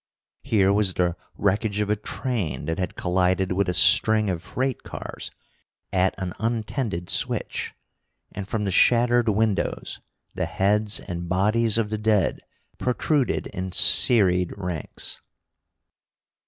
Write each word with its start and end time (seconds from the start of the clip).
Here 0.41 0.73
was 0.73 0.95
the 0.95 1.15
wreckage 1.37 1.79
of 1.79 1.91
a 1.91 1.95
train 1.95 2.65
that 2.65 2.79
had 2.79 2.95
collided 2.95 3.51
with 3.51 3.69
a 3.69 3.73
string 3.75 4.31
of 4.31 4.41
freight 4.41 4.81
cars 4.81 5.29
at 5.93 6.15
an 6.19 6.33
untended 6.39 7.07
switch, 7.07 7.75
and 8.31 8.47
from 8.47 8.63
the 8.65 8.71
shattered 8.71 9.29
windows 9.29 9.99
the 10.33 10.47
heads 10.47 10.99
and 11.01 11.29
bodies 11.29 11.77
of 11.77 11.91
the 11.91 11.99
dead 11.99 12.39
protruded 12.79 13.45
in 13.53 13.71
serried 13.73 14.55
ranks. 14.57 15.21